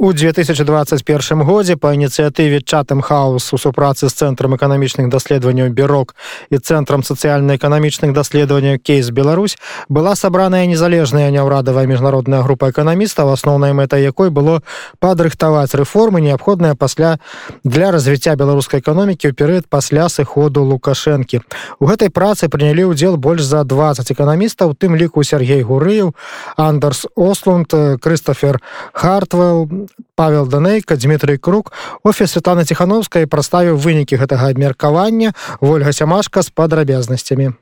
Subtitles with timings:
[0.00, 6.14] У 2021 годзе па ініцыятыве чатам хаус у супрацы з цэнтрам эканамічных даследаванняў бюрок
[6.54, 9.58] і цэнтрам сацыяльна-эканамічных даследаванняў кейс Беларусь
[9.88, 14.62] была сабраная незалежная няўрадавая міжнародная група эканамістаў асноўнай мэтай якой было
[15.02, 17.18] падрыхтаваць рэформы неабходныя пасля
[17.64, 21.42] для развіцця беларускай эканомікі ў перыяд пасля сыходу лукашэнкі
[21.82, 26.14] у гэтай працы прынялі ўдзел больш за 20 эканамістаў тым ліку Сергей гурыяў
[26.54, 28.62] андерс ослунд Крыстофер
[28.94, 36.49] хартвелл Павел Данейка, Дмітрый Крук, офіс Святланы Ціхановскай прадставіў вынікі гэтага абмеркавання Вольга Сямашка з
[36.49, 37.53] падрабязнасцямі.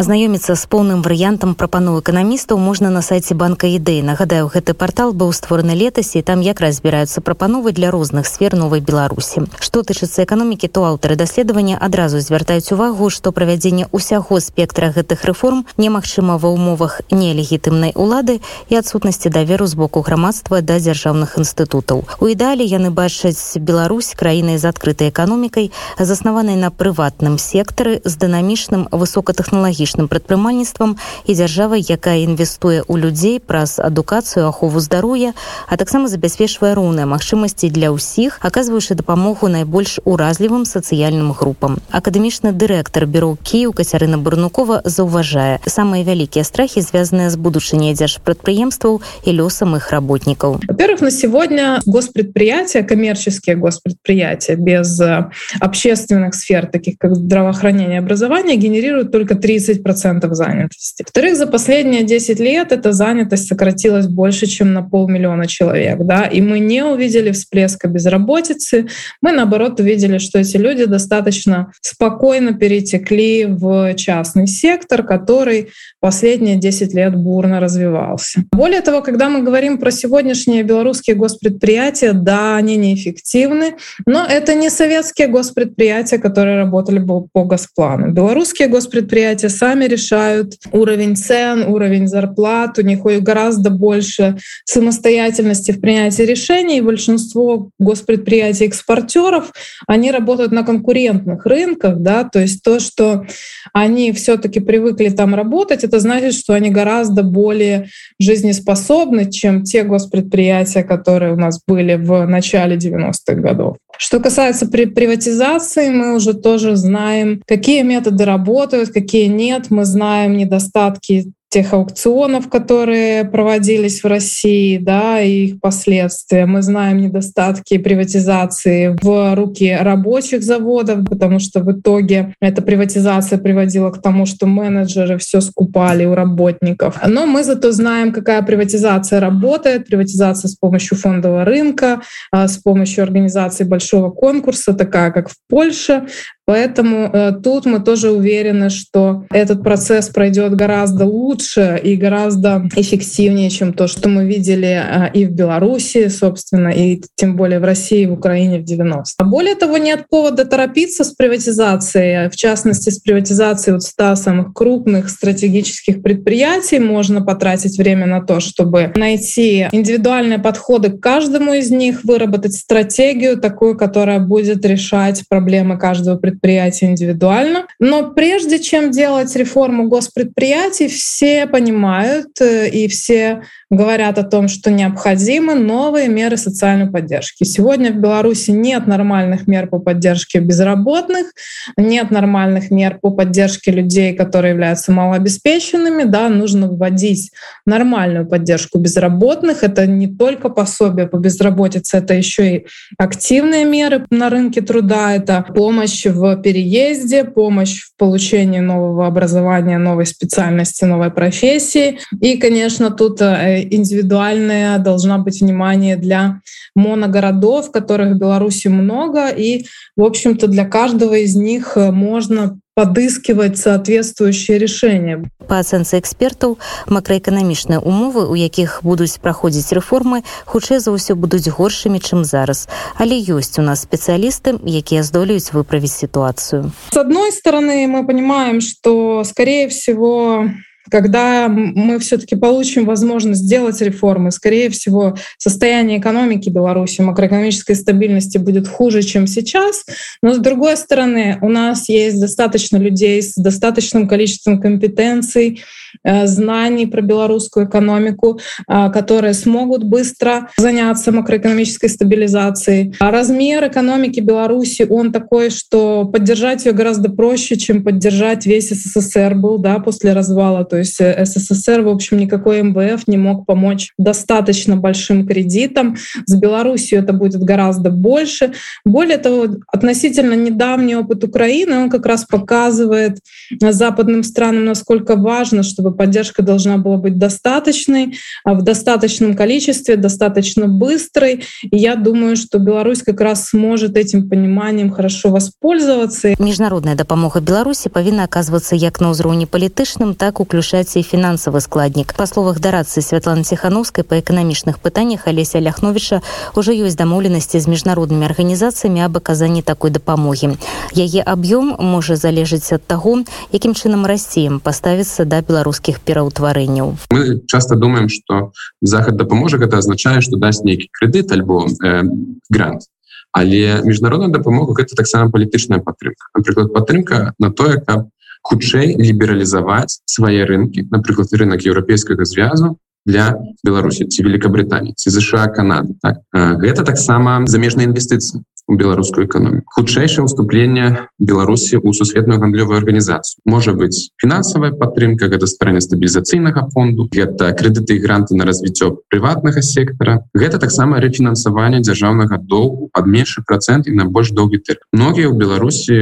[0.00, 4.00] Азнаёміцца з поўным варыянтам прапаноў эканамістаў можна на сайце банка ідэй.
[4.06, 8.80] Нагадаю, гэты партал быў створаны летась і там якраз збіраюцца прапановы для розных сфер новай
[8.80, 9.50] Беларусі.
[9.58, 15.66] Што тычыцца эканомікі, то аўтары даследавання адразу звяртаюць увагу, што правядзенне ўсяго спектра гэтых рэформ
[15.76, 18.38] немагчыма ва ўмовах нелегітымнай улады
[18.70, 22.06] і адсутнасці даверу з боку грамадства да дзяржаўных інстытутаў.
[22.22, 28.86] У ідэале яны бачаць Беларусь краінай з адкрытай эканомікай, заснаванай на прыватным сектары з дынамічным
[28.94, 30.96] высокатэхналагічным экалагічным прадпрымальніцтвам
[31.28, 35.36] і дзяржавай якая інвестуе ў людзей праз адукацыю ахову здароўя
[35.68, 43.04] а таксама забяспечвае роўныя магчымасці для ўсіх аказваючы дапамогу найбольш уразлівым сацыяльным групам акадэмічны дырэктар
[43.04, 49.92] бюро кіў кацярына бурнукова заўважае самыя вялікія страхі звязаныя з будучыняй дзяржпрадпрыемстваў и лёсам их
[49.92, 55.28] работников во-первых на сегодня госпредприятия коммерческие госпредприятия без э,
[55.60, 61.03] общественных сфер таких как здравоохранение образования генерируют только 30 30% занятости.
[61.03, 65.99] Во-вторых, за последние 10 лет эта занятость сократилась больше, чем на полмиллиона человек.
[65.99, 66.23] Да?
[66.23, 68.87] И мы не увидели всплеска безработицы.
[69.21, 75.69] Мы, наоборот, увидели, что эти люди достаточно спокойно перетекли в частный сектор, который
[75.99, 78.43] последние 10 лет бурно развивался.
[78.51, 83.75] Более того, когда мы говорим про сегодняшние белорусские госпредприятия, да, они неэффективны,
[84.05, 88.11] но это не советские госпредприятия, которые работали по госплану.
[88.11, 96.23] Белорусские госпредприятия сами решают уровень цен, уровень зарплат, у них гораздо больше самостоятельности в принятии
[96.23, 96.81] решений.
[96.81, 99.51] Большинство госпредприятий экспортеров,
[99.87, 103.25] они работают на конкурентных рынках, да, то есть то, что
[103.73, 107.87] они все-таки привыкли там работать, это значит, что они гораздо более
[108.19, 113.77] жизнеспособны, чем те госпредприятия, которые у нас были в начале 90-х годов.
[113.97, 119.69] Что касается при приватизации, мы уже тоже знаем, какие методы работают, какие нет.
[119.69, 126.45] Мы знаем недостатки тех аукционов, которые проводились в России, да, и их последствия.
[126.45, 133.89] Мы знаем недостатки приватизации в руки рабочих заводов, потому что в итоге эта приватизация приводила
[133.89, 136.99] к тому, что менеджеры все скупали у работников.
[137.07, 139.87] Но мы зато знаем, какая приватизация работает.
[139.87, 142.01] Приватизация с помощью фондового рынка,
[142.33, 146.07] а, с помощью организации большого конкурса, такая как в Польше.
[146.47, 153.49] Поэтому э, тут мы тоже уверены, что этот процесс пройдет гораздо лучше и гораздо эффективнее,
[153.49, 158.03] чем то, что мы видели э, и в Беларуси, собственно, и тем более в России
[158.03, 159.15] и в Украине в 90.
[159.17, 164.53] А более того, нет повода торопиться с приватизацией, в частности, с приватизацией вот 100 самых
[164.53, 166.77] крупных стратегических предприятий.
[166.77, 173.37] Можно потратить время на то, чтобы найти индивидуальные подходы к каждому из них, выработать стратегию
[173.37, 177.65] такую, которая будет решать проблемы каждого предприятия предприятия индивидуально.
[177.79, 184.71] Но прежде чем делать реформу госпредприятий, все понимают э, и все говорят о том, что
[184.71, 187.43] необходимы новые меры социальной поддержки.
[187.43, 191.33] Сегодня в Беларуси нет нормальных мер по поддержке безработных,
[191.77, 196.03] нет нормальных мер по поддержке людей, которые являются малообеспеченными.
[196.03, 197.31] Да, нужно вводить
[197.65, 199.63] нормальную поддержку безработных.
[199.63, 202.65] Это не только пособие по безработице, это еще и
[202.97, 210.05] активные меры на рынке труда, это помощь в переезде, помощь в получении нового образования, новой
[210.05, 211.99] специальности, новой профессии.
[212.19, 216.41] И, конечно, тут э, индивидуальное должна быть внимание для
[216.75, 223.60] моногородов, которых в Беларуси много, и, в общем-то, для каждого из них э, можно падыскиваць
[223.60, 226.56] соответствующие решения по ацэнцы экспертаў
[226.86, 233.18] макраэканамічныя умовы у якіх будуць праходзіць рэформы хутчэй за ўсё будуць горшымі чым зараз але
[233.18, 239.68] ёсць у нас спецыялісты якія здолеюць выправіць сітуацыю с одной стороны мы понимаем что скорее
[239.68, 240.46] всего
[240.89, 248.67] когда мы все-таки получим возможность сделать реформы, скорее всего, состояние экономики Беларуси, макроэкономической стабильности будет
[248.67, 249.85] хуже, чем сейчас.
[250.21, 255.61] Но с другой стороны, у нас есть достаточно людей с достаточным количеством компетенций,
[256.03, 262.93] Э, знаний про белорусскую экономику, э, которые смогут быстро заняться макроэкономической стабилизацией.
[262.99, 269.35] А размер экономики Беларуси, он такой, что поддержать ее гораздо проще, чем поддержать весь СССР
[269.35, 270.65] был да, после развала.
[270.74, 275.96] То есть э, СССР, в общем, никакой МВФ не мог помочь достаточно большим кредитом.
[276.26, 278.52] С Беларусью это будет гораздо больше.
[278.84, 283.18] Более того, относительно недавний опыт Украины, он как раз показывает
[283.60, 289.96] западным странам, насколько важно, чтобы чтобы поддержка должна была быть достаточной, а в достаточном количестве,
[289.96, 291.44] достаточно быстрой.
[291.62, 296.34] И я думаю, что Беларусь как раз сможет этим пониманием хорошо воспользоваться.
[296.38, 302.17] Міжнародная дапамога Беларусі павінна аказвацца як на ўзроўні палітычным, так уключаць і фінансавы складнік.
[302.17, 306.21] Па словах дарацы Святланы Ціхановскай па эканамічных пытаннях Алеся Ляхновіча
[306.55, 310.57] уже ёсць дамоўленасці з міжнароднымі арганізацыямі аб аказанні такой дапамогі.
[310.97, 313.21] Яе аб'ём можа залежыць ад таго,
[313.53, 318.51] якім чынам расціям паставіцца да беларус беларускіх пераўтварэнняў мы часто думаем что
[318.81, 322.03] захад дапаможа гэта азначае что дасць нейкі крэдыт альбо э,
[322.49, 322.87] грант
[323.31, 328.09] але міжнародная дапамога гэта таксама палітычная падтрымка напрыклад падтрымка на тое каб
[328.44, 332.76] хутчэй лібералізаваць свае рынкі напрыклад рынок еўрапейскага звязу
[333.06, 336.20] для беларусі ці великкабритании ці ЗША канады так?
[336.34, 343.73] гэта таксама замежныя інвестыцыі у беларускую экономіку хутчэйшае ўступленне беларусі у сусветную гандлёвую арганізацыю можа
[343.73, 350.25] быть фінансавая падтрымка гэта стварэнне стабілізацыйнага фонду гэта крэдыты і гранты на развіццё прыватнага сектара
[350.33, 355.37] гэта таксама рэфінансаванне дзяржаўнага доўгу пад меншы процент і на больш доўгі тыр многія ў
[355.37, 355.95] беларусі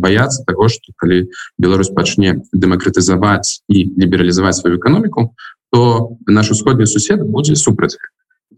[0.00, 1.28] баяцца того что калі
[1.58, 5.34] Беларусь пачне дэмакратызаваць і лібералізаваць сваю эканоміку
[5.72, 7.96] то наш усходні сусед будзе супраць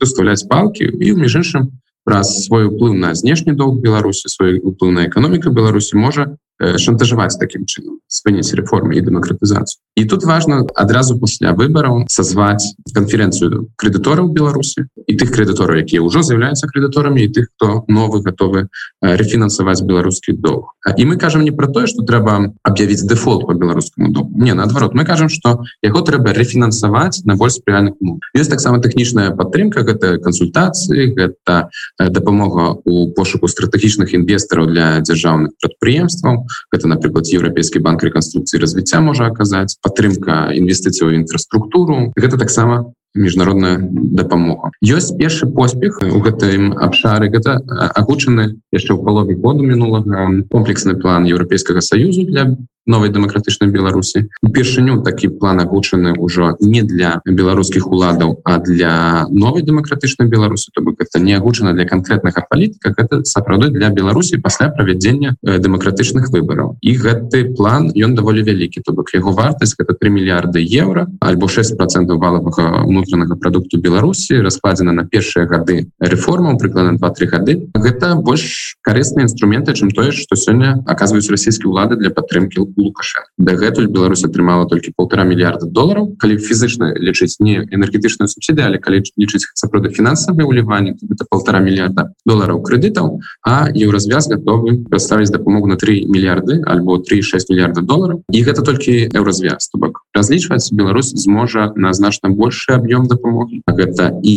[0.00, 1.70] уставляць палки і між іншым
[2.05, 6.27] праз свой уплыў на знешні доўг беларусі свой уплыў на эканоміка беларусі можа
[6.60, 13.70] шантажаваць таким чынам спыніць реформы і дэмакратызацыю і тут важно адразу пасля выбораў созваць конференцию
[13.80, 18.68] крэдытораў беларусі і тых крэдытораў якія ўжо з'яўляюцца крэдыторамі і тых хто новы готовы
[19.00, 24.12] рефінансаваць беларускі доўг і мы кажам не про тое что трэба аб'явіць дефолт по беларускаму
[24.12, 28.84] доўгу не наадварот мы кажам что яго трэба рефінансаваць на больш спрыяльных ну ёсць таксама
[28.84, 37.26] тэхнічная падтрымка гэта кансультацыі гэта дапамога у пошуку стратэгічных інвестараў для дзяржаўных прадпрыемстваў гэта напрыклад
[37.26, 42.12] еўрапейскі банк рэканструкцыі развіцця можа аказаць падтрымка інвестыцыяў інфраструктуру.
[42.16, 44.70] Гэта таксама міжнародная дапамога.
[44.82, 47.30] Ёсць першы поспех у гэтым абшары.
[47.30, 47.58] Гэта
[47.98, 50.46] агучаны яшчэ ў палове году мінулага.
[50.50, 52.54] Комплексны план еўрапейскага саюзу для
[52.86, 59.62] новой дэмакратычнай беларусі упершыню такі план агучаны ўжо не для беларускіх уладаў а для новой
[59.62, 64.70] дэмакратычнай беларусі то бок это не агучана для конкретнага палітыка это сапраўды для беларусі пасля
[64.70, 70.10] правядзення дэмакратычных выбораў і гэты план ён даволі вялікі то бок яго вартасць это 3
[70.10, 76.96] мільярды евро альбо 6 процентов валовага унутранага продукту беларусі раскладзена на першыя гады реформаў прыкладна
[76.98, 77.52] 2-3 гады.
[77.74, 83.88] Гэта больш карысныя інструменты чым тое что сёння оказываюць расійскія ўлады для падтрымки лукашенко дагэтуль
[83.88, 89.46] Беларусь атрымала толькі полтора мільярда долларов калі фізычна лічыць не энергетычную субсіды але калі лічыць
[89.54, 96.06] сапраўды фінансавыя ўліванні это полтора мільярда долларов крэдытаў а еўразвяз готовы прадставіць дапамогу на 3
[96.06, 101.92] мільярды альбо 36 мільярда долларов і гэта толькі еўразвяз то бок разлічваць Беларусь зможа на
[101.92, 104.34] значна большы аб'ём дапамогі гэта і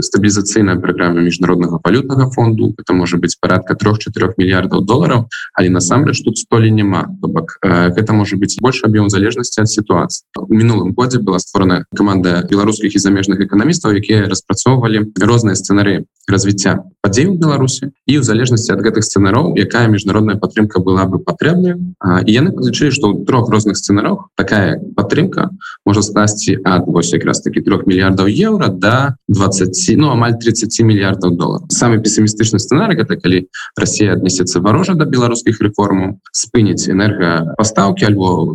[0.00, 5.26] стабілізацыйная праграма міжнароднага валютнага фонду это можа быть парадка 3-4 мільярдаў долларов.
[5.54, 10.24] Але насамрэч тут столі няма то бок гэта можа быть больш аб'ём залежнасці ад сітуацыі
[10.36, 16.82] у мінулым годзе была створана команда беларускіх і замежных эканамістаў якія распрацоўвалі розныя сцэнары развіцця
[17.06, 21.78] падзей у беларусі і ў залежнасці ад гэтых сцэнароў якая міжнародная падтрымка была бы патрэбная
[22.26, 25.54] і яны падлічылі што ў трох розных сцэнарах такая падтрымка
[25.86, 29.70] можа скласці ад вось якраз такі трех мільярдаў еўра до 20
[30.02, 33.46] ну амаль 30 мільярдаў долларов самый пессімістычны сцэнарый это калі
[33.78, 38.50] Россия аднесецца варожа до беларускіх рэформаў спыніць энерго пастаўкі альбо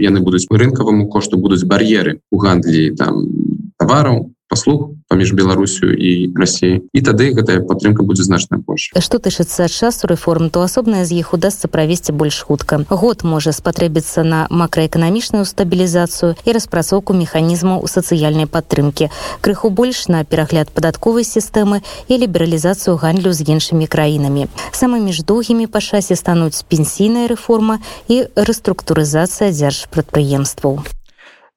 [0.00, 3.28] яны будуць рынкаваму кошту будуць бар'еры у гандлі там
[3.76, 9.67] товараў паслуг паміж беларусю і Росіі і тады гэтая падтрымка будзе значна больш что тычыцца
[9.69, 15.45] часу рэформ то асобная з іх удастся правесці больш хутка год можа спатрэбіцца на макраэканамічную
[15.45, 19.09] стабілізацыю і распрацоўку механізмаў сацыяльнай падтрымкі
[19.41, 25.67] крыху больш на перагляд падатковай сістэмы і лібералізацыю гандлю з іншымі краінамі самымі ж доўгімі
[25.67, 30.83] па часе стануць пенсійная рэформа і рэструктурызацыя дзяржпрадпрыемстваў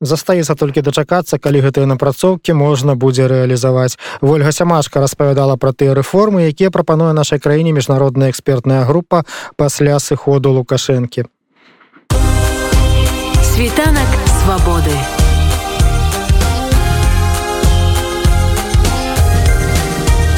[0.02, 6.47] застаецца толькі дачакацца калі гэтыя напрацоўкі можна будзе рэалізаваць ольга сямашка распавядала пра тыя рэформы
[6.50, 9.25] якія прапануе нашай краіне міжнародная экспертная група
[9.57, 11.26] пасля сыходу лукашэнкі
[13.42, 14.95] світанак свабоды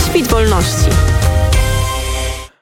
[0.01, 1.14] świt wolności